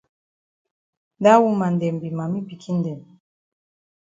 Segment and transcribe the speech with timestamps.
[1.23, 3.01] Dat woman dem be mami pikin dem.